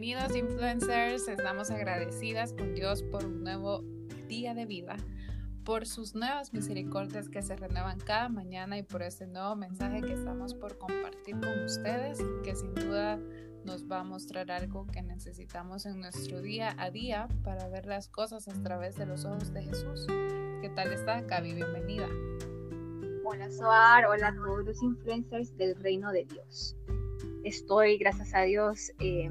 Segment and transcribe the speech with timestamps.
[0.00, 3.84] Bienvenidos influencers, estamos agradecidas con Dios por un nuevo
[4.28, 4.96] día de vida,
[5.62, 10.14] por sus nuevas misericordias que se renuevan cada mañana y por este nuevo mensaje que
[10.14, 13.20] estamos por compartir con ustedes, que sin duda
[13.66, 18.08] nos va a mostrar algo que necesitamos en nuestro día a día para ver las
[18.08, 20.06] cosas a través de los ojos de Jesús.
[20.62, 21.52] ¿Qué tal está, Gaby?
[21.52, 22.08] Bienvenida.
[23.22, 24.06] Hola, Soar.
[24.06, 26.74] Hola a todos los influencers del reino de Dios.
[27.44, 29.30] Estoy, gracias a Dios, eh,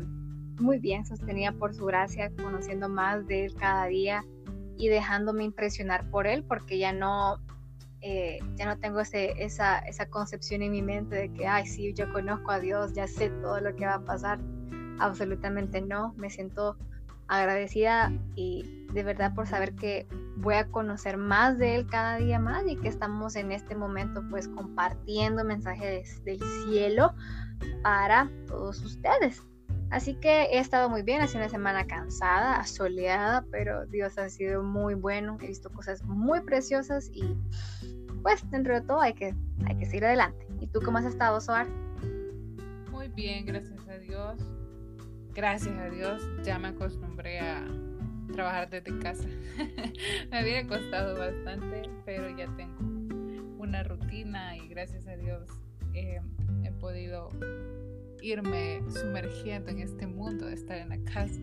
[0.59, 4.23] muy bien sostenida por su gracia, conociendo más de Él cada día
[4.77, 7.37] y dejándome impresionar por Él, porque ya no,
[8.01, 11.93] eh, ya no tengo ese, esa, esa concepción en mi mente de que, ay, sí,
[11.93, 14.39] yo conozco a Dios, ya sé todo lo que va a pasar.
[14.99, 16.77] Absolutamente no, me siento
[17.29, 20.07] agradecida y de verdad por saber que
[20.37, 24.23] voy a conocer más de Él cada día más y que estamos en este momento
[24.29, 27.13] pues compartiendo mensajes del cielo
[27.83, 29.43] para todos ustedes.
[29.91, 34.29] Así que he estado muy bien, ha sido una semana cansada, asoleada, pero Dios ha
[34.29, 37.35] sido muy bueno, he visto cosas muy preciosas y
[38.21, 39.33] pues dentro de todo hay que,
[39.65, 40.45] hay que seguir adelante.
[40.59, 41.67] ¿Y tú cómo has estado, Soar?
[42.91, 44.39] Muy bien, gracias a Dios.
[45.33, 47.65] Gracias a Dios, ya me acostumbré a
[48.33, 49.27] trabajar desde casa.
[50.31, 52.77] me había costado bastante, pero ya tengo
[53.57, 55.49] una rutina y gracias a Dios
[55.93, 56.19] eh,
[56.63, 57.29] he podido
[58.21, 61.39] irme sumergiendo en este mundo de estar en la casa.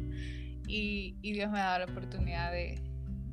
[0.67, 2.83] Y, Dios me ha dado la oportunidad de,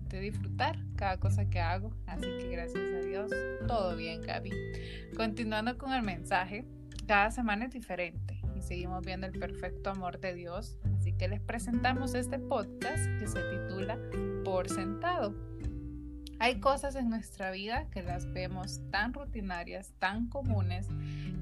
[0.09, 1.91] de, disfrutar cada cosa que hago.
[2.05, 3.31] Así que gracias a Dios,
[3.67, 4.51] todo bien, Gaby.
[5.15, 6.65] Continuando con el mensaje,
[7.07, 10.77] cada semana es diferente y seguimos viendo el perfecto amor de Dios.
[10.97, 13.97] Así que les presentamos este podcast que se titula
[14.45, 15.35] Por Sentado.
[16.39, 20.87] Hay cosas en nuestra vida que las vemos tan rutinarias, tan comunes,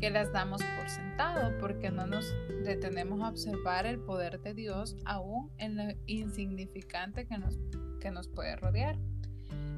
[0.01, 2.25] que las damos por sentado porque no nos
[2.65, 7.59] detenemos a observar el poder de Dios aún en lo insignificante que nos,
[7.99, 8.97] que nos puede rodear.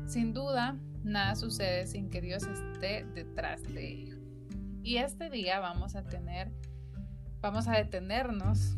[0.06, 4.18] Sin duda, nada sucede sin que Dios esté detrás de ello.
[4.81, 6.53] Y este día vamos a tener,
[7.42, 8.78] vamos a detenernos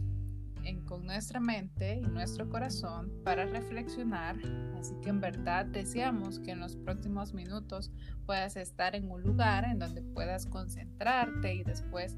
[0.85, 4.35] con nuestra mente y nuestro corazón para reflexionar.
[4.79, 7.91] Así que en verdad deseamos que en los próximos minutos
[8.25, 12.17] puedas estar en un lugar en donde puedas concentrarte y después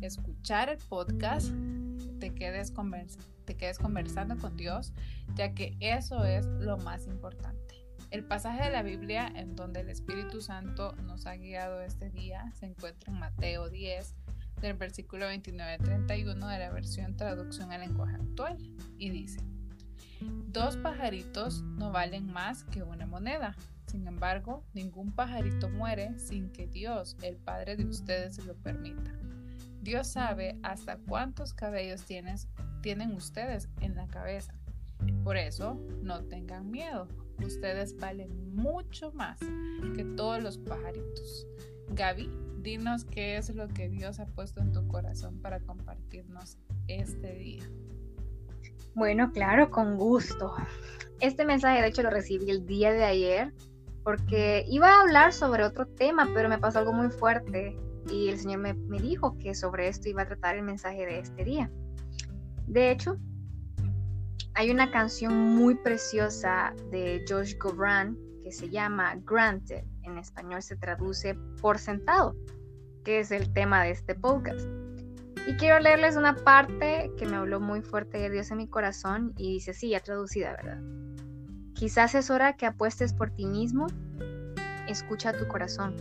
[0.00, 1.52] escuchar el podcast,
[2.20, 2.72] te quedes,
[3.44, 4.92] te quedes conversando con Dios,
[5.34, 7.74] ya que eso es lo más importante.
[8.10, 12.52] El pasaje de la Biblia en donde el Espíritu Santo nos ha guiado este día
[12.58, 14.14] se encuentra en Mateo 10,
[14.60, 18.58] del versículo 29 31 de la versión traducción al lenguaje actual
[18.98, 19.40] y dice,
[20.20, 23.54] dos pajaritos no valen más que una moneda.
[23.86, 29.12] Sin embargo, ningún pajarito muere sin que Dios, el Padre de ustedes, lo permita.
[29.80, 34.52] Dios sabe hasta cuántos cabellos tienen ustedes en la cabeza.
[35.24, 37.08] Por eso, no tengan miedo.
[37.42, 39.38] Ustedes valen mucho más
[39.94, 41.46] que todos los pajaritos.
[41.90, 42.28] Gaby,
[42.68, 47.62] dinos qué es lo que Dios ha puesto en tu corazón para compartirnos este día.
[48.94, 50.54] Bueno, claro, con gusto.
[51.20, 53.54] Este mensaje de hecho lo recibí el día de ayer
[54.04, 57.78] porque iba a hablar sobre otro tema, pero me pasó algo muy fuerte
[58.10, 61.20] y el Señor me, me dijo que sobre esto iba a tratar el mensaje de
[61.20, 61.70] este día.
[62.66, 63.16] De hecho,
[64.54, 69.84] hay una canción muy preciosa de Josh Gobran que se llama Granted.
[70.02, 72.34] En español se traduce por sentado
[73.08, 74.68] que es el tema de este podcast.
[75.46, 79.32] Y quiero leerles una parte que me habló muy fuerte de Dios en mi corazón
[79.38, 80.82] y dice sí, ya traducida, ¿verdad?
[81.72, 83.86] Quizás es hora que apuestes por ti mismo.
[84.88, 85.96] Escucha tu corazón.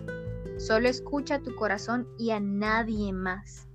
[0.58, 3.70] Solo escucha tu corazón y a nadie más.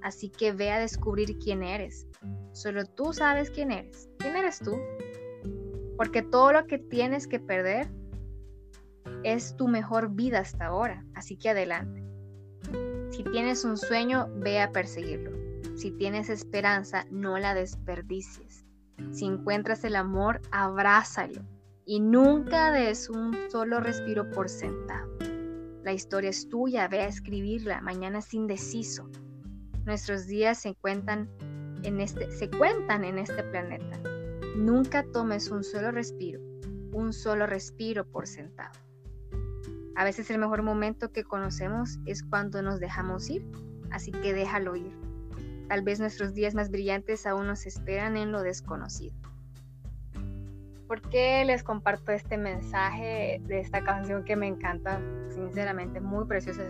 [0.00, 2.06] Así que ve a descubrir quién eres.
[2.52, 4.08] Solo tú sabes quién eres.
[4.20, 4.74] ¿Quién eres tú?
[5.98, 7.92] Porque todo lo que tienes que perder
[9.22, 11.04] es tu mejor vida hasta ahora.
[11.14, 12.13] Así que adelante.
[13.14, 15.30] Si tienes un sueño, ve a perseguirlo.
[15.76, 18.64] Si tienes esperanza, no la desperdicies.
[19.12, 21.42] Si encuentras el amor, abrázalo.
[21.86, 25.16] Y nunca des un solo respiro por sentado.
[25.84, 27.80] La historia es tuya, ve a escribirla.
[27.82, 29.08] Mañana es indeciso.
[29.84, 31.30] Nuestros días se cuentan
[31.84, 34.00] en este, se cuentan en este planeta.
[34.56, 36.40] Nunca tomes un solo respiro,
[36.90, 38.72] un solo respiro por sentado.
[39.96, 43.46] A veces el mejor momento que conocemos es cuando nos dejamos ir,
[43.90, 44.92] así que déjalo ir.
[45.68, 49.14] Tal vez nuestros días más brillantes aún nos esperan en lo desconocido.
[50.86, 55.00] ¿Por qué les comparto este mensaje de esta canción que me encanta?
[55.30, 56.62] Sinceramente, muy preciosa.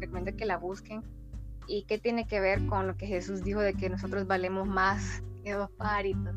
[0.00, 1.02] Recomiendo que la busquen.
[1.68, 5.22] ¿Y qué tiene que ver con lo que Jesús dijo de que nosotros valemos más
[5.44, 6.34] esos pajaritos.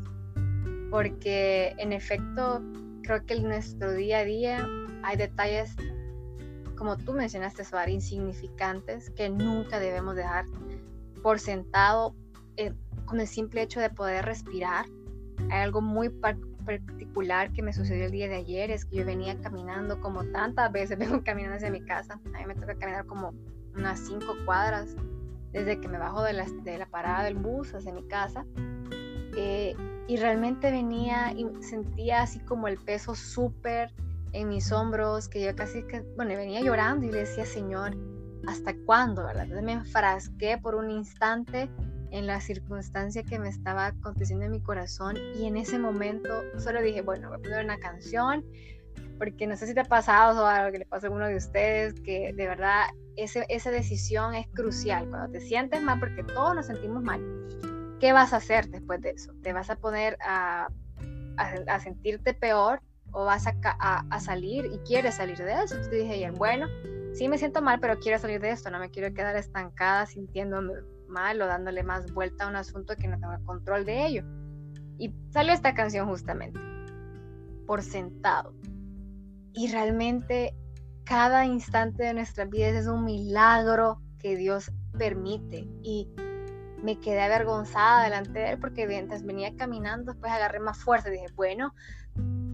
[0.90, 2.62] Porque en efecto,
[3.02, 4.68] creo que en nuestro día a día
[5.02, 5.76] hay detalles,
[6.76, 10.44] como tú mencionaste, Suar, insignificantes que nunca debemos dejar
[11.22, 12.14] por sentado
[13.06, 14.86] con el simple hecho de poder respirar.
[15.50, 19.40] Hay algo muy particular que me sucedió el día de ayer, es que yo venía
[19.40, 22.20] caminando como tantas veces vengo caminando hacia mi casa.
[22.34, 23.32] A mí me toca caminar como
[23.74, 24.94] unas cinco cuadras
[25.52, 28.44] desde que me bajo de la, de la parada del bus hacia mi casa.
[29.36, 29.74] Eh,
[30.08, 33.92] y realmente venía y sentía así como el peso súper
[34.32, 37.96] en mis hombros, que yo casi que, bueno, venía llorando y le decía, Señor,
[38.46, 39.24] ¿hasta cuándo?
[39.24, 39.44] ¿verdad?
[39.44, 41.70] Entonces me enfrasqué por un instante
[42.10, 46.80] en la circunstancia que me estaba aconteciendo en mi corazón y en ese momento solo
[46.80, 48.44] dije, bueno, voy a poner una canción,
[49.18, 51.36] porque no sé si te ha pasado o algo que le pasa a alguno de
[51.36, 52.84] ustedes, que de verdad
[53.16, 55.08] ese, esa decisión es crucial.
[55.08, 57.20] Cuando te sientes mal, porque todos nos sentimos mal,
[58.00, 59.32] ¿qué vas a hacer después de eso?
[59.42, 60.68] ¿Te vas a poner a,
[61.36, 62.80] a, sentirte peor
[63.12, 63.54] o vas a,
[64.10, 65.74] a, salir y quieres salir de eso?
[65.74, 66.66] Entonces dije bueno,
[67.14, 70.74] sí me siento mal, pero quiero salir de esto, no me quiero quedar estancada sintiéndome
[71.08, 74.24] mal o dándole más vuelta a un asunto que no tengo control de ello.
[74.98, 76.58] Y salió esta canción justamente,
[77.66, 78.54] por sentado.
[79.52, 80.54] Y realmente
[81.04, 85.68] cada instante de nuestra vida es un milagro que Dios permite.
[85.82, 86.08] Y
[86.82, 91.12] me quedé avergonzada delante de Él porque mientras venía caminando, después agarré más fuerza y
[91.12, 91.74] dije, bueno,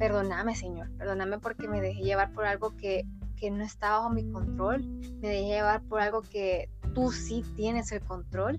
[0.02, 3.06] perdóname Señor, perdóname porque me dejé llevar por algo que,
[3.36, 4.84] que no está bajo mi control,
[5.20, 8.58] me dejé llevar por algo que tú sí tienes el control.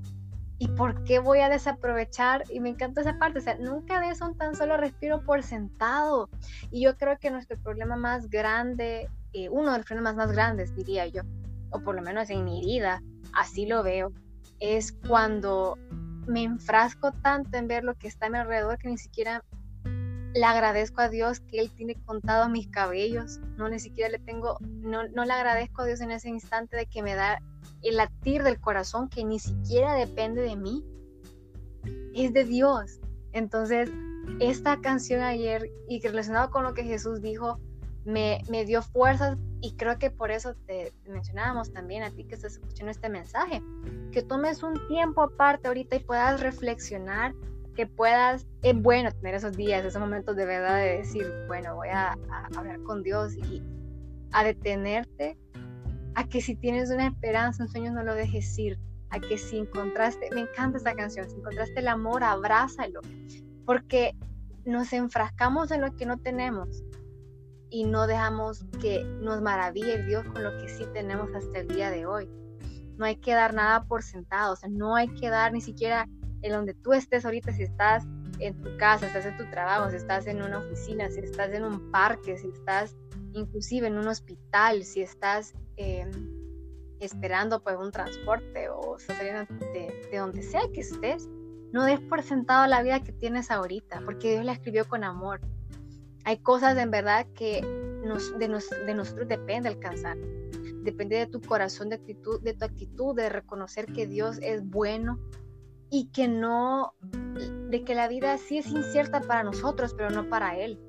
[0.57, 2.45] ¿Y por qué voy a desaprovechar?
[2.49, 5.43] Y me encanta esa parte, o sea, nunca de eso un tan solo respiro por
[5.43, 6.29] sentado.
[6.71, 10.73] Y yo creo que nuestro problema más grande, eh, uno de los problemas más grandes,
[10.73, 11.23] diría yo,
[11.71, 13.03] o por lo menos en mi vida,
[13.33, 14.13] así lo veo,
[14.61, 15.77] es cuando
[16.25, 19.43] me enfrasco tanto en ver lo que está a mi alrededor que ni siquiera
[20.33, 24.57] le agradezco a Dios que Él tiene contado mis cabellos, no ni siquiera le tengo,
[24.61, 27.39] no, no le agradezco a Dios en ese instante de que me da
[27.81, 30.83] el latir del corazón que ni siquiera depende de mí,
[32.15, 32.99] es de Dios.
[33.31, 33.89] Entonces,
[34.39, 37.59] esta canción ayer y relacionado con lo que Jesús dijo,
[38.05, 42.35] me, me dio fuerzas y creo que por eso te, mencionábamos también a ti que
[42.35, 43.61] estás escuchando este mensaje,
[44.11, 47.33] que tomes un tiempo aparte ahorita y puedas reflexionar,
[47.73, 51.89] que puedas, es bueno tener esos días, esos momentos de verdad de decir, bueno, voy
[51.89, 53.61] a, a hablar con Dios y
[54.31, 55.37] a detenerte
[56.15, 58.79] a que si tienes una esperanza, un sueño, no lo dejes ir,
[59.09, 63.01] a que si encontraste, me encanta esta canción, si encontraste el amor, abrázalo,
[63.65, 64.15] porque
[64.65, 66.83] nos enfrascamos en lo que no tenemos
[67.69, 71.89] y no dejamos que nos maraville Dios con lo que sí tenemos hasta el día
[71.89, 72.29] de hoy.
[72.97, 76.07] No hay que dar nada por sentado, o sea, no hay que dar ni siquiera
[76.43, 78.05] en donde tú estés ahorita, si estás
[78.39, 81.63] en tu casa, estás en tu trabajo, si estás en una oficina, si estás en
[81.63, 82.95] un parque, si estás
[83.33, 86.11] inclusive en un hospital, si estás em,
[86.99, 91.27] esperando pues un transporte o saliendo de, donde sea que estés,
[91.71, 95.41] no des por sentado la vida que tienes ahorita, porque Dios la escribió con amor.
[96.25, 97.61] Hay cosas en verdad que
[98.05, 100.17] nos, de, de nosotros depende alcanzar.
[100.83, 105.17] Depende de tu corazón, de, actitud, de tu actitud, de reconocer que Dios es bueno
[105.89, 106.95] y que no,
[107.69, 110.79] de que la vida sí es incierta para nosotros, pero no para Él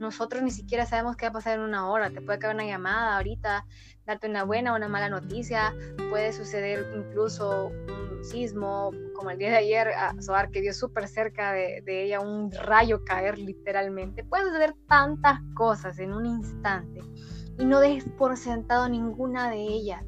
[0.00, 2.10] nosotros ni siquiera sabemos qué va a pasar en una hora.
[2.10, 3.66] Te puede caer una llamada ahorita,
[4.06, 5.74] darte una buena o una mala noticia.
[6.08, 11.06] Puede suceder incluso un sismo, como el día de ayer, a Soar que vio súper
[11.06, 14.24] cerca de, de, ella un rayo caer literalmente.
[14.24, 17.02] Puede suceder tantas cosas en un instante
[17.58, 20.02] y no dejes por sentado ninguna de ellas.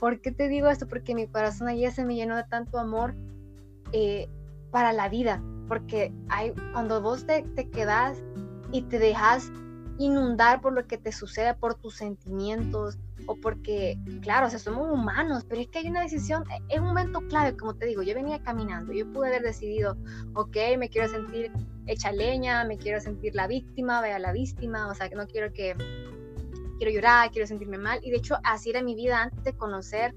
[0.00, 0.88] ¿Por qué te digo esto?
[0.88, 3.14] Porque mi corazón ayer se me llenó de tanto amor
[3.92, 4.28] eh,
[4.70, 5.42] para la vida.
[5.68, 8.22] Porque hay, cuando vos te, te quedas
[8.72, 9.50] y te dejas
[9.98, 14.90] inundar por lo que te suceda, por tus sentimientos o porque, claro, o sea, somos
[14.90, 18.14] humanos, pero es que hay una decisión, es un momento clave, como te digo, yo
[18.14, 19.96] venía caminando, yo pude haber decidido,
[20.34, 21.50] ok, me quiero sentir
[21.86, 25.52] hecha leña, me quiero sentir la víctima, vea la víctima, o sea, que no quiero
[25.52, 25.74] que,
[26.78, 30.14] quiero llorar, quiero sentirme mal, y de hecho así era mi vida antes de conocer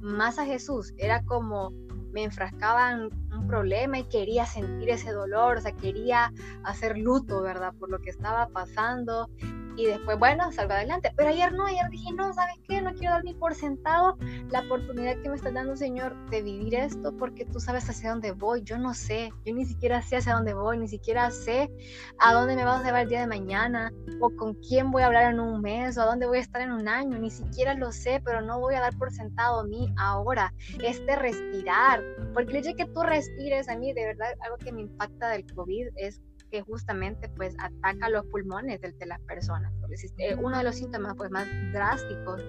[0.00, 1.72] más a Jesús, era como
[2.12, 6.32] me enfrascaba en un problema y quería sentir ese dolor, o sea, quería
[6.64, 7.72] hacer luto, ¿verdad?
[7.78, 9.28] Por lo que estaba pasando
[9.76, 11.12] y después, bueno, salgo adelante.
[11.16, 12.80] Pero ayer no, ayer dije, no, ¿sabes qué?
[12.80, 14.16] No quiero dar ni por sentado
[14.50, 18.32] la oportunidad que me está dando, Señor, de vivir esto, porque tú sabes hacia dónde
[18.32, 18.62] voy.
[18.62, 21.70] Yo no sé, yo ni siquiera sé hacia dónde voy, ni siquiera sé
[22.18, 25.06] a dónde me vas a llevar el día de mañana, o con quién voy a
[25.06, 27.74] hablar en un mes, o a dónde voy a estar en un año, ni siquiera
[27.74, 30.52] lo sé, pero no voy a dar por sentado a mí ahora.
[30.82, 32.02] Este respirar,
[32.34, 35.28] porque el hecho de que tú respires, a mí de verdad algo que me impacta
[35.28, 39.72] del COVID es que justamente pues ataca los pulmones de, de las personas.
[40.18, 42.42] Eh, uno de los síntomas pues más drásticos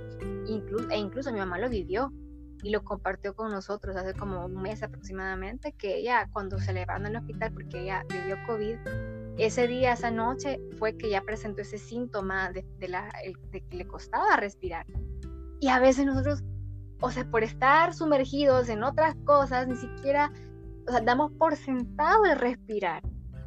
[0.92, 2.12] e incluso mi mamá lo vivió
[2.64, 7.08] y lo compartió con nosotros hace como un mes aproximadamente, que ella cuando se levantó
[7.08, 8.78] en el hospital porque ella vivió COVID,
[9.38, 13.10] ese día, esa noche, fue que ya presentó ese síntoma de, de, la,
[13.52, 14.86] de que le costaba respirar.
[15.60, 16.44] Y a veces nosotros,
[17.00, 20.32] o sea, por estar sumergidos en otras cosas, ni siquiera,
[20.88, 23.02] o sea, damos por sentado el respirar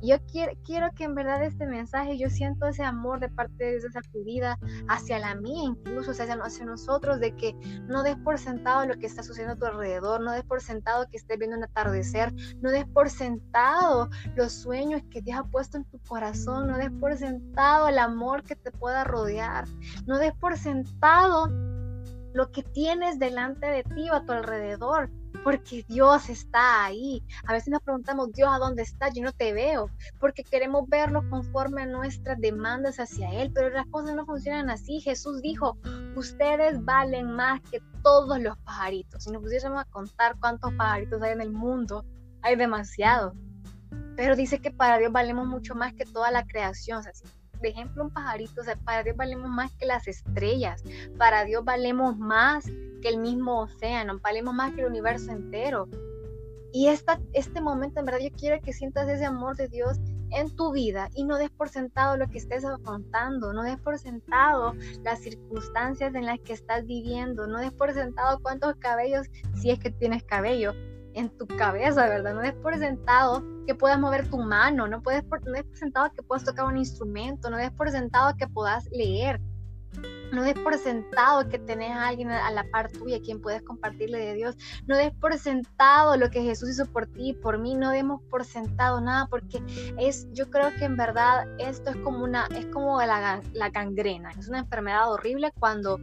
[0.06, 3.76] yo quiero, quiero que en verdad este mensaje, yo siento ese amor de parte de
[3.76, 4.58] esa vida
[4.88, 7.54] hacia la mía, incluso hacia, hacia nosotros, de que
[7.88, 11.06] no des por sentado lo que está sucediendo a tu alrededor, no des por sentado
[11.10, 15.76] que estés viendo un atardecer, no des por sentado los sueños que Dios ha puesto
[15.76, 19.66] en tu corazón, no des por sentado el amor que te pueda rodear,
[20.06, 21.48] no des por sentado
[22.32, 25.08] lo que tienes delante de ti o a tu alrededor
[25.42, 27.22] porque Dios está ahí.
[27.46, 29.08] A veces nos preguntamos, Dios, ¿a dónde está?
[29.12, 33.86] Yo no te veo, porque queremos verlo conforme a nuestras demandas hacia Él, pero las
[33.86, 35.00] cosas no funcionan así.
[35.00, 35.76] Jesús dijo,
[36.14, 39.24] ustedes valen más que todos los pajaritos.
[39.24, 42.04] Si nos pusiéramos a contar cuántos pajaritos hay en el mundo,
[42.42, 43.34] hay demasiados.
[44.16, 46.98] Pero dice que para Dios valemos mucho más que toda la creación.
[46.98, 47.12] O sea,
[47.60, 50.82] de ejemplo un pajarito, o sea, para Dios valemos más que las estrellas,
[51.18, 52.64] para Dios valemos más
[53.02, 55.88] que el mismo océano, valemos más que el universo entero.
[56.72, 60.54] Y esta, este momento, en verdad, yo quiero que sientas ese amor de Dios en
[60.56, 64.74] tu vida y no des por sentado lo que estés afrontando, no des por sentado
[65.02, 69.78] las circunstancias en las que estás viviendo, no des por sentado cuántos cabellos, si es
[69.78, 70.72] que tienes cabello,
[71.14, 72.34] en tu cabeza, ¿verdad?
[72.34, 75.76] No des por sentado que puedas mover tu mano, no, puedes por, no des por
[75.76, 79.40] sentado que puedas tocar un instrumento, no des por sentado que puedas leer,
[80.32, 84.18] no des por sentado que tenés a alguien a la par tuya quien puedes compartirle
[84.18, 84.56] de Dios.
[84.86, 87.74] No des por sentado lo que Jesús hizo por ti por mí.
[87.74, 89.62] No demos por sentado nada porque
[89.98, 94.30] es, yo creo que en verdad esto es como una, es como la, la gangrena.
[94.32, 96.00] Es una enfermedad horrible cuando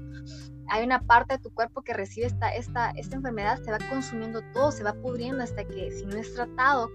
[0.71, 4.41] hay una parte de tu cuerpo que recibe esta, esta, esta enfermedad, se va consumiendo
[4.53, 6.89] todo, se va pudriendo hasta que si no es tratado,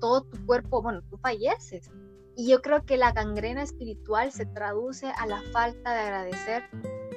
[0.00, 1.90] todo tu cuerpo, bueno, tú falleces.
[2.36, 6.64] Y yo creo que la gangrena espiritual se traduce a la falta de agradecer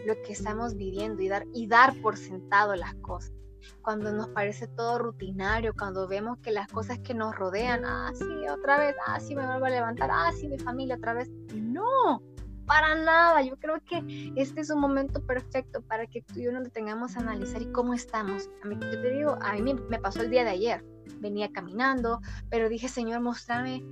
[0.06, 3.34] lo que estamos viviendo y dar, y dar por sentado las cosas.
[3.82, 8.48] Cuando nos parece todo rutinario, cuando vemos que las cosas que nos rodean, ah, sí,
[8.48, 11.29] otra vez, ah, sí, me vuelvo a levantar, ah, sí, mi familia otra vez.
[11.53, 12.22] No,
[12.69, 13.41] para nada.
[13.41, 17.17] Yo creo que este es un momento perfecto para que tú y yo nos detengamos
[17.17, 18.47] a analizar y cómo estamos.
[18.63, 20.85] A mí, yo te digo, a mí me pasó el día de ayer.
[21.19, 22.21] Venía caminando,
[22.51, 23.83] pero dije, Señor, mostrame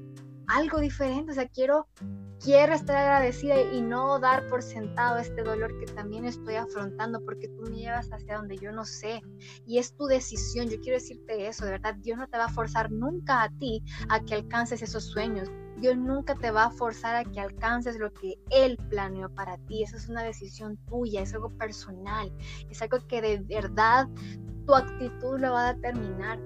[0.45, 1.31] algo diferente.
[1.31, 1.87] O sea, quiero,
[2.39, 7.47] quiero estar agradecida y no dar por sentado este dolor que también estoy afrontando porque
[7.47, 9.23] tú me llevas hacia donde yo no sé.
[9.65, 10.69] Y es tu decisión.
[10.69, 11.95] Yo quiero decirte eso, de verdad.
[11.95, 15.49] Dios no te va a forzar nunca a ti a que alcances esos sueños.
[15.79, 19.83] Dios nunca te va a forzar a que alcances lo que Él planeó para ti.
[19.83, 22.31] Esa es una decisión tuya, es algo personal,
[22.69, 24.07] es algo que de verdad
[24.65, 26.39] tu actitud lo va a determinar.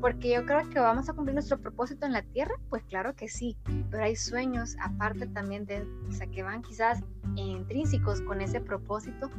[0.00, 3.26] Porque yo creo que vamos a cumplir nuestro propósito en la tierra, pues claro que
[3.26, 3.56] sí,
[3.90, 7.02] pero hay sueños aparte también de, o sea, que van quizás
[7.36, 9.30] intrínsecos con ese propósito,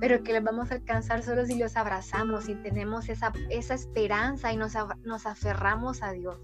[0.00, 4.52] pero que los vamos a alcanzar solo si los abrazamos y tenemos esa, esa esperanza
[4.52, 6.38] y nos, nos aferramos a Dios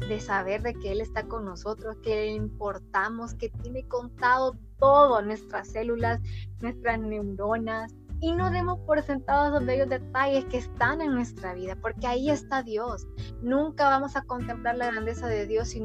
[0.00, 5.22] de saber de que Él está con nosotros, que le importamos, que tiene contado todo,
[5.22, 6.20] nuestras células,
[6.60, 11.76] nuestras neuronas, y no demos por sentados los bellos detalles que están en nuestra vida,
[11.80, 13.06] porque ahí está Dios.
[13.42, 15.84] Nunca vamos a contemplar la grandeza de Dios si,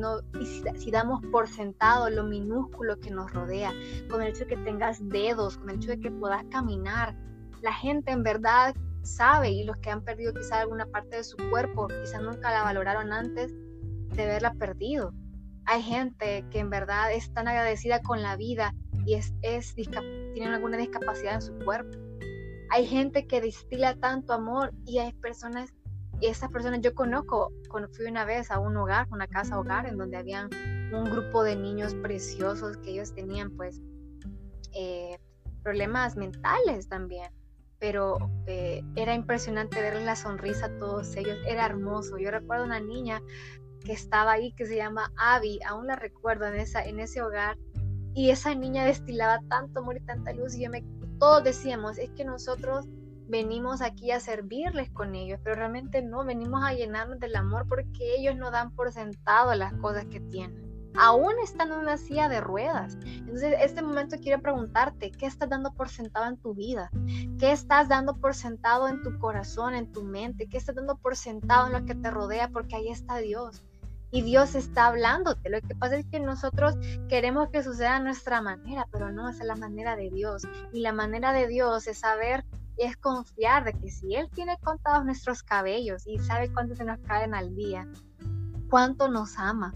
[0.76, 3.72] si, damos por sentado lo minúsculo que nos rodea,
[4.10, 7.16] con el hecho de que tengas dedos, con el hecho de que puedas caminar.
[7.62, 11.38] La gente en verdad sabe y los que han perdido quizá alguna parte de su
[11.50, 13.54] cuerpo, quizá nunca la valoraron antes,
[14.16, 15.14] de haberla perdido.
[15.66, 18.74] Hay gente que en verdad es tan agradecida con la vida
[19.06, 21.98] y es, es tienen alguna discapacidad en su cuerpo.
[22.70, 25.74] Hay gente que destila tanto amor y hay personas,
[26.20, 27.52] y esas personas yo conozco,
[27.92, 30.50] fui una vez a un hogar, una casa hogar, en donde habían
[30.94, 33.82] un grupo de niños preciosos que ellos tenían pues
[34.76, 35.18] eh,
[35.64, 37.32] problemas mentales también
[37.84, 38.18] pero
[38.48, 42.18] eh, era impresionante ver la sonrisa a todos ellos, era hermoso.
[42.18, 43.22] Yo recuerdo una niña
[43.84, 47.58] que estaba ahí, que se llama Abby, aún la recuerdo en, esa, en ese hogar,
[48.16, 50.84] y esa niña destilaba tanto amor y tanta luz y yo me,
[51.20, 52.86] todos decíamos, es que nosotros
[53.28, 58.16] venimos aquí a servirles con ellos, pero realmente no, venimos a llenarnos del amor porque
[58.18, 60.62] ellos no dan por sentado las cosas que tienen.
[60.96, 63.00] Aún están en una silla de ruedas.
[63.04, 66.92] Entonces, este momento quiero preguntarte, ¿qué estás dando por sentado en tu vida?
[67.40, 70.48] ¿Qué estás dando por sentado en tu corazón, en tu mente?
[70.48, 72.50] ¿Qué estás dando por sentado en lo que te rodea?
[72.50, 73.64] Porque ahí está Dios
[74.14, 75.50] y Dios está hablándote.
[75.50, 76.76] Lo que pasa es que nosotros
[77.10, 80.44] queremos que suceda a nuestra manera, pero no es la manera de Dios.
[80.72, 82.46] Y la manera de Dios es saber,
[82.78, 87.00] es confiar de que si Él tiene contados nuestros cabellos y sabe cuánto se nos
[87.00, 87.88] caen al día,
[88.70, 89.74] cuánto nos ama,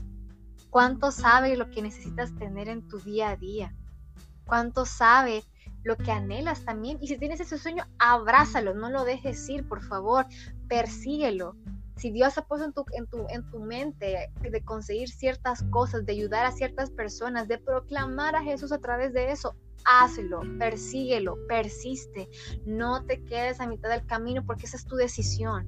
[0.70, 3.74] cuánto sabe lo que necesitas tener en tu día a día,
[4.46, 5.44] cuánto sabe
[5.82, 7.00] lo que anhelas también.
[7.02, 10.28] Y si tienes ese sueño, abrázalo, no lo dejes ir, por favor,
[10.68, 11.56] persíguelo
[11.98, 16.06] si Dios ha puesto en tu, en, tu, en tu mente de conseguir ciertas cosas,
[16.06, 21.38] de ayudar a ciertas personas, de proclamar a Jesús a través de eso, hazlo, persíguelo,
[21.48, 22.30] persiste.
[22.66, 25.68] No te quedes a mitad del camino porque esa es tu decisión.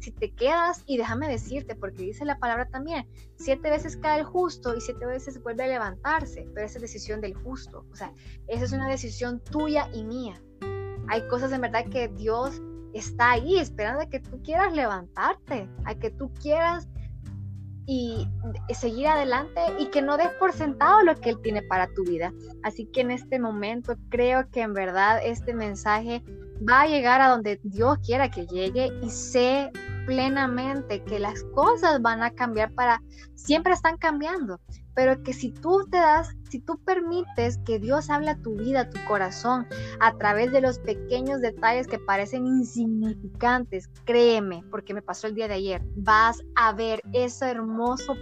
[0.00, 4.24] Si te quedas, y déjame decirte, porque dice la palabra también, siete veces cae el
[4.24, 7.84] justo y siete veces vuelve a levantarse, pero esa es decisión del justo.
[7.90, 8.12] O sea,
[8.46, 10.40] esa es una decisión tuya y mía.
[11.08, 12.60] Hay cosas en verdad que Dios
[12.98, 16.88] está ahí esperando a que tú quieras levantarte, a que tú quieras
[17.86, 18.28] y
[18.74, 22.32] seguir adelante y que no des por sentado lo que Él tiene para tu vida.
[22.62, 26.22] Así que en este momento creo que en verdad este mensaje
[26.68, 29.70] va a llegar a donde Dios quiera que llegue y sé
[30.06, 33.02] plenamente que las cosas van a cambiar para,
[33.34, 34.60] siempre están cambiando,
[34.94, 38.82] pero que si tú te das, si tú permites que Dios hable a tu vida,
[38.82, 39.66] a tu corazón,
[40.00, 45.48] a través de los pequeños detalles que parecen insignificantes, créeme, porque me pasó el día
[45.48, 48.14] de ayer, vas a ver ese hermoso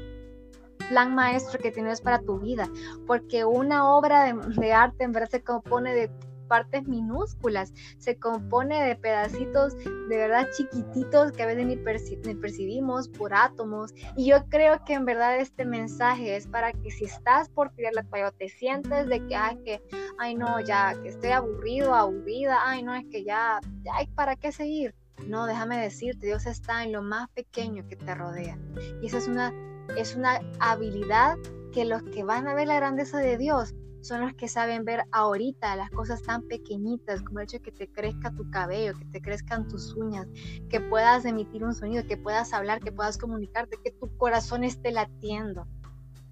[0.88, 2.68] plan maestro que tienes para tu vida,
[3.06, 6.10] porque una obra de, de arte en verdad se compone de
[6.44, 13.34] partes minúsculas, se compone de pedacitos de verdad chiquititos que a veces ni, percibimos por
[13.34, 13.92] átomos.
[14.16, 17.94] Y yo creo que en verdad este mensaje es para que si estás por tirar
[17.94, 19.82] la toalla te sientes de que, ay, que,
[20.18, 24.52] ay no, ya, que estoy aburrido, aburrida, ay no, es que ya, ya, ¿para qué
[24.52, 24.94] seguir?
[25.26, 28.58] No, déjame decirte, Dios está en lo más pequeño que te rodea.
[29.00, 29.52] Y esa es una,
[29.96, 31.36] es una habilidad
[31.72, 35.04] que los que van a ver la grandeza de Dios son los que saben ver
[35.12, 39.06] ahorita las cosas tan pequeñitas como el hecho de que te crezca tu cabello, que
[39.06, 40.28] te crezcan tus uñas,
[40.68, 44.92] que puedas emitir un sonido, que puedas hablar, que puedas comunicarte, que tu corazón esté
[44.92, 45.66] latiendo.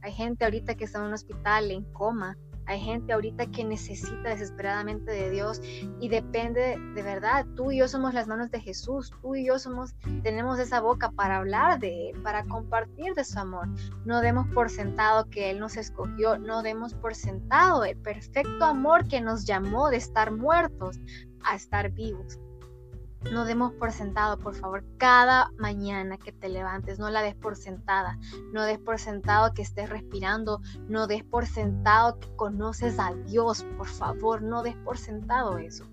[0.03, 4.31] Hay gente ahorita que está en un hospital en coma hay gente ahorita que necesita
[4.31, 5.61] desesperadamente de Dios
[6.01, 7.46] y depende de verdad.
[7.57, 9.12] Tú y yo somos las manos de Jesús.
[9.20, 13.38] Tú y yo somos, tenemos esa boca para hablar de Él, para compartir de su
[13.38, 13.68] amor.
[14.05, 16.38] No demos por sentado que Él nos escogió.
[16.38, 20.98] No demos por sentado el perfecto amor que nos llamó de estar muertos
[21.44, 22.38] a estar vivos.
[23.31, 27.57] No demos por sentado, por favor, cada mañana que te levantes, no la des por
[27.57, 28.19] sentada,
[28.53, 33.65] no des por sentado que estés respirando, no des por sentado que conoces a Dios,
[33.79, 35.87] por favor, no des por sentado eso.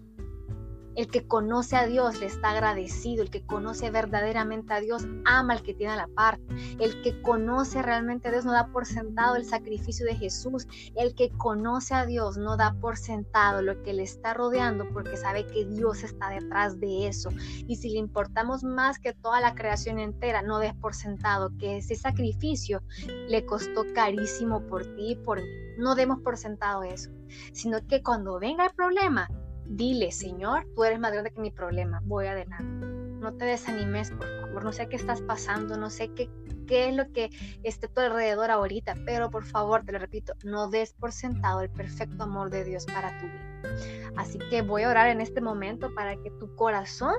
[0.95, 3.23] El que conoce a Dios le está agradecido.
[3.23, 6.39] El que conoce verdaderamente a Dios ama al que tiene a la par.
[6.79, 10.67] El que conoce realmente a Dios no da por sentado el sacrificio de Jesús.
[10.95, 15.17] El que conoce a Dios no da por sentado lo que le está rodeando porque
[15.17, 17.29] sabe que Dios está detrás de eso.
[17.67, 21.77] Y si le importamos más que toda la creación entera, no des por sentado que
[21.77, 22.81] ese sacrificio
[23.27, 25.47] le costó carísimo por ti y por mí.
[25.77, 27.09] No demos por sentado eso,
[27.53, 29.29] sino que cuando venga el problema,
[29.69, 32.85] Dile, Señor, tú eres más grande que mi problema, voy adelante.
[33.21, 36.29] No te desanimes, por favor, no sé qué estás pasando, no sé qué,
[36.67, 37.29] qué es lo que
[37.63, 41.61] esté a tu alrededor ahorita, pero por favor, te lo repito, no des por sentado
[41.61, 44.13] el perfecto amor de Dios para tu vida.
[44.15, 47.13] Así que voy a orar en este momento para que tu corazón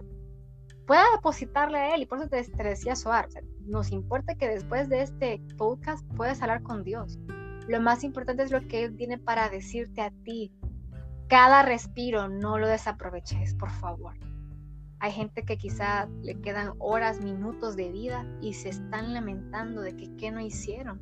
[0.87, 2.03] pueda depositarle a Él.
[2.03, 3.29] Y por eso te, decía Soar,
[3.61, 7.19] nos importa que después de este podcast puedas hablar con Dios.
[7.69, 10.53] Lo más importante es lo que Él tiene para decirte a ti,
[11.31, 14.15] cada respiro no lo desaproveches, por favor.
[14.99, 19.97] Hay gente que quizá le quedan horas, minutos de vida y se están lamentando de
[19.97, 21.01] que qué no hicieron.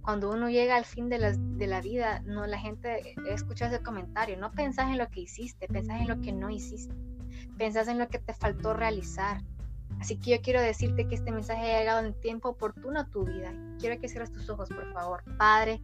[0.00, 3.82] Cuando uno llega al fin de la, de la vida, no la gente escucha ese
[3.82, 4.38] comentario.
[4.38, 6.94] No pensás en lo que hiciste, pensás en lo que no hiciste.
[7.58, 9.42] Pensás en lo que te faltó realizar.
[10.00, 13.26] Así que yo quiero decirte que este mensaje ha llegado en tiempo oportuno a tu
[13.26, 13.52] vida.
[13.78, 15.22] Quiero que cierres tus ojos, por favor.
[15.36, 15.82] Padre,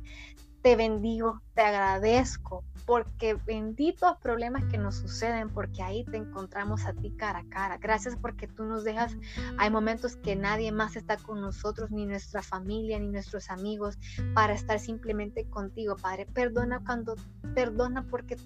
[0.67, 6.93] te bendigo, te agradezco, porque benditos problemas que nos suceden, porque ahí te encontramos a
[6.93, 7.77] ti cara a cara.
[7.77, 9.17] Gracias porque tú nos dejas,
[9.59, 13.97] hay momentos que nadie más está con nosotros, ni nuestra familia, ni nuestros amigos,
[14.35, 16.27] para estar simplemente contigo, Padre.
[16.27, 17.15] Perdona cuando,
[17.55, 18.37] perdona porque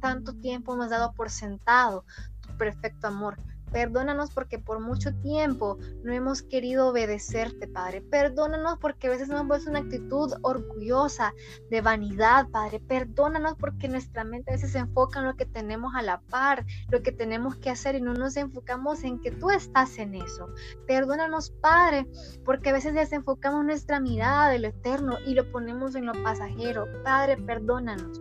[0.00, 2.04] tanto tiempo hemos dado por sentado
[2.40, 3.38] tu perfecto amor.
[3.72, 8.00] Perdónanos porque por mucho tiempo no hemos querido obedecerte, Padre.
[8.00, 11.34] Perdónanos porque a veces hemos puesto una actitud orgullosa,
[11.70, 12.80] de vanidad, Padre.
[12.80, 16.64] Perdónanos porque nuestra mente a veces se enfoca en lo que tenemos a la par,
[16.90, 20.48] lo que tenemos que hacer y no nos enfocamos en que tú estás en eso.
[20.86, 22.06] Perdónanos, Padre,
[22.44, 26.86] porque a veces desenfocamos nuestra mirada de lo eterno y lo ponemos en lo pasajero.
[27.04, 28.20] Padre, perdónanos,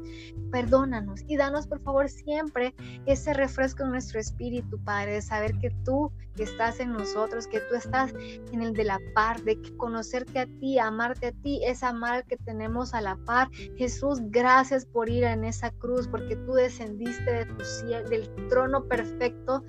[0.51, 5.69] perdónanos y danos por favor siempre ese refresco en nuestro espíritu, Padre, de saber que
[5.85, 8.11] tú estás en nosotros, que tú estás
[8.51, 12.37] en el de la par, de conocerte a ti, amarte a ti, es amar que
[12.37, 13.49] tenemos a la par.
[13.75, 17.63] Jesús, gracias por ir en esa cruz, porque tú descendiste de tu,
[18.09, 19.63] del trono perfecto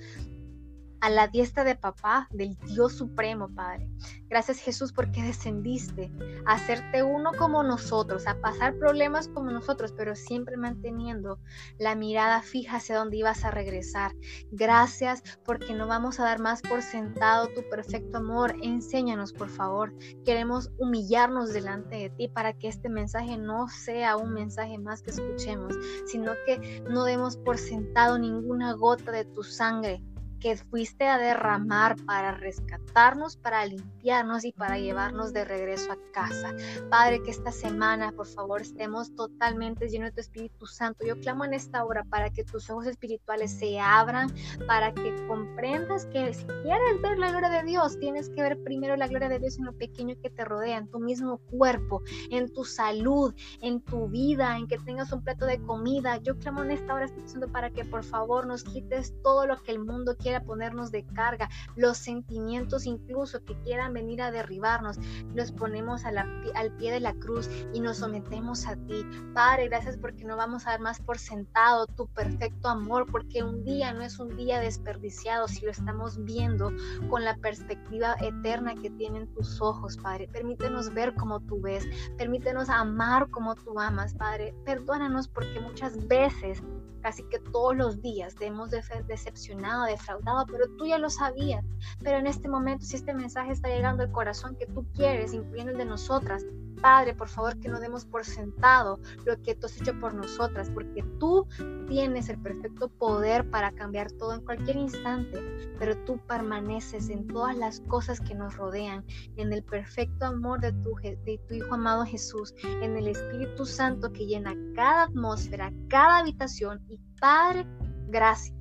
[1.00, 3.88] a la diestra de papá, del Dios Supremo, Padre.
[4.28, 6.12] Gracias Jesús porque descendiste
[6.44, 11.38] a hacerte uno como nosotros, a pasar problemas como nosotros, pero siempre manteniendo
[11.78, 14.12] la mirada fija hacia donde ibas a regresar.
[14.50, 18.54] Gracias porque no vamos a dar más por sentado tu perfecto amor.
[18.62, 19.94] Enséñanos, por favor.
[20.24, 25.10] Queremos humillarnos delante de ti para que este mensaje no sea un mensaje más que
[25.10, 25.74] escuchemos,
[26.06, 30.02] sino que no demos por sentado ninguna gota de tu sangre
[30.40, 36.54] que fuiste a derramar para rescatarnos, para limpiarnos y para llevarnos de regreso a casa.
[36.90, 41.06] Padre, que esta semana, por favor, estemos totalmente llenos de tu Espíritu Santo.
[41.06, 44.32] Yo clamo en esta hora para que tus ojos espirituales se abran,
[44.66, 48.96] para que comprendas que si quieres ver la gloria de Dios, tienes que ver primero
[48.96, 52.52] la gloria de Dios en lo pequeño que te rodea, en tu mismo cuerpo, en
[52.52, 56.18] tu salud, en tu vida, en que tengas un plato de comida.
[56.18, 59.62] Yo clamo en esta hora, Espíritu Santo, para que por favor nos quites todo lo
[59.62, 64.98] que el mundo quiere ponernos de carga, los sentimientos incluso que quieran venir a derribarnos,
[65.34, 69.04] los ponemos al pie de la cruz y nos sometemos a ti.
[69.34, 73.64] Padre, gracias porque no vamos a dar más por sentado tu perfecto amor, porque un
[73.64, 76.72] día no es un día desperdiciado si lo estamos viendo
[77.10, 80.28] con la perspectiva eterna que tienen tus ojos, Padre.
[80.28, 81.86] Permítenos ver como tú ves,
[82.16, 84.54] permítenos amar como tú amas, Padre.
[84.64, 86.62] Perdónanos porque muchas veces
[87.00, 91.64] casi que todos los días te hemos decepcionado, defraudado, pero tú ya lo sabías.
[92.02, 95.72] Pero en este momento, si este mensaje está llegando al corazón que tú quieres, incluyendo
[95.72, 96.44] el de nosotras,
[96.80, 100.70] Padre, por favor, que no demos por sentado lo que tú has hecho por nosotras,
[100.70, 101.46] porque tú
[101.88, 105.40] tienes el perfecto poder para cambiar todo en cualquier instante,
[105.78, 109.04] pero tú permaneces en todas las cosas que nos rodean,
[109.36, 114.12] en el perfecto amor de tu, de tu Hijo amado Jesús, en el Espíritu Santo
[114.12, 116.80] que llena cada atmósfera, cada habitación.
[116.88, 117.66] Y Padre,
[118.06, 118.57] gracias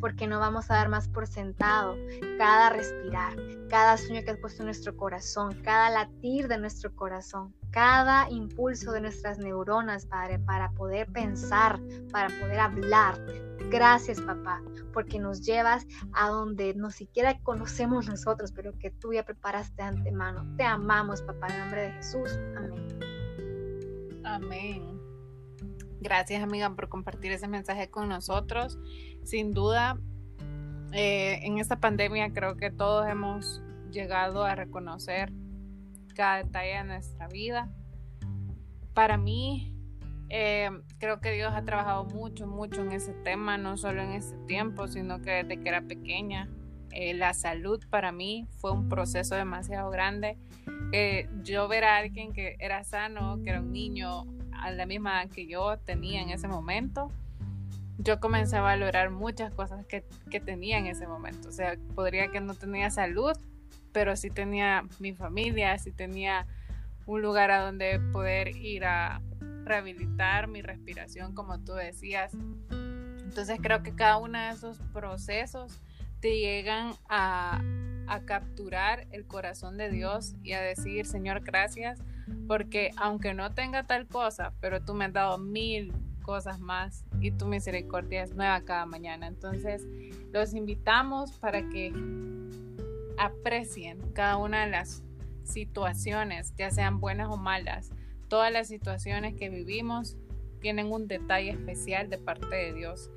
[0.00, 1.96] porque no vamos a dar más por sentado
[2.38, 3.36] cada respirar,
[3.68, 8.92] cada sueño que has puesto en nuestro corazón, cada latir de nuestro corazón, cada impulso
[8.92, 13.24] de nuestras neuronas, Padre, para poder pensar, para poder hablar.
[13.70, 14.60] Gracias, papá,
[14.92, 19.88] porque nos llevas a donde no siquiera conocemos nosotros, pero que tú ya preparaste de
[19.88, 20.44] antemano.
[20.56, 22.30] Te amamos, papá, en nombre de Jesús.
[22.56, 22.88] Amén.
[24.24, 25.00] Amén.
[26.00, 28.78] Gracias, amiga, por compartir ese mensaje con nosotros
[29.24, 29.98] sin duda,
[30.92, 35.32] eh, en esta pandemia creo que todos hemos llegado a reconocer
[36.14, 37.70] cada detalle de nuestra vida.
[38.92, 39.72] Para mí,
[40.28, 44.36] eh, creo que Dios ha trabajado mucho, mucho en ese tema, no solo en ese
[44.46, 46.48] tiempo, sino que desde que era pequeña.
[46.92, 50.36] Eh, la salud para mí fue un proceso demasiado grande.
[51.44, 55.30] yo ver a alguien que era sano, que era un niño a la misma edad
[55.30, 57.12] que yo tenía en ese momento,
[58.02, 60.02] yo comencé a valorar muchas cosas que,
[60.40, 61.48] tenía en ese momento.
[61.48, 63.36] O sea, podría que no tenía salud,
[63.92, 66.46] pero sí tenía mi familia, sí tenía
[67.06, 69.20] un lugar a donde poder ir a
[69.64, 72.32] rehabilitar mi respiración, como tú decías.
[72.72, 75.78] Entonces creo que cada uno de esos procesos
[76.20, 77.60] te llegan a,
[78.06, 82.00] a capturar el corazón de Dios y a decir, Señor, gracias,
[82.46, 85.92] porque aunque no tenga tal cosa, pero tú me has dado mil
[86.30, 89.26] cosas más y tu misericordia es nueva cada mañana.
[89.26, 89.84] Entonces,
[90.32, 91.92] los invitamos para que
[93.18, 95.02] aprecien cada una de las
[95.42, 97.90] situaciones, ya sean buenas o malas.
[98.28, 100.16] Todas las situaciones que vivimos
[100.60, 103.10] tienen un detalle especial de parte de Dios.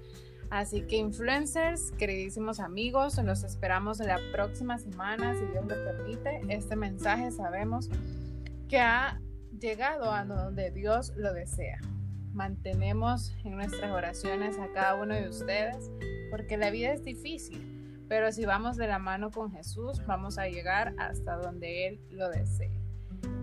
[0.50, 6.42] Así que influencers, queridísimos amigos, los esperamos la próxima semana, si Dios lo permite.
[6.50, 7.92] Este mensaje sabemos
[8.68, 9.22] que ha
[9.60, 11.80] llegado a donde Dios lo desea.
[12.34, 15.92] Mantenemos en nuestras oraciones a cada uno de ustedes
[16.32, 20.48] porque la vida es difícil, pero si vamos de la mano con Jesús vamos a
[20.48, 22.72] llegar hasta donde Él lo desee.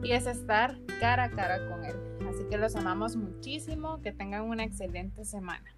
[0.02, 1.94] Y es estar cara a cara con Él.
[2.28, 5.72] Así que los amamos muchísimo, que tengan una excelente semana.